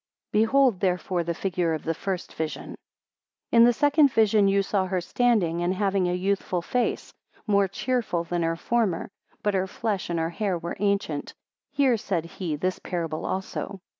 [0.31, 2.73] Behold therefore the figure of the first vision.
[3.51, 7.43] 123 In the second vision you saw her standing, and having a youthful face, and
[7.45, 9.09] more cheerful than her former;
[9.43, 11.35] but her flesh and her hair were ancient.
[11.73, 13.79] Hear, said he, this parable also.